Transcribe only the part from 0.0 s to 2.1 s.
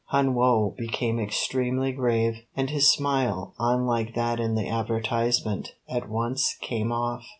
Hun Woe became extremely